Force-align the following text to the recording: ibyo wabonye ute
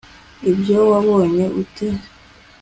ibyo 0.51 0.77
wabonye 0.89 1.43
ute 1.61 1.87